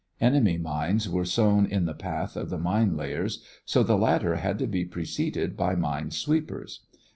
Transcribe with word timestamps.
Enemy 0.19 0.57
mines 0.57 1.07
were 1.07 1.25
sown 1.25 1.67
in 1.67 1.85
the 1.85 1.93
path 1.93 2.35
of 2.35 2.49
the 2.49 2.57
mine 2.57 2.97
layers, 2.97 3.43
so 3.65 3.83
the 3.83 3.95
latter 3.95 4.37
had 4.37 4.57
to 4.57 4.65
be 4.65 4.83
preceded 4.83 5.55
by 5.55 5.75
mine 5.75 6.09
sweepers. 6.09 6.87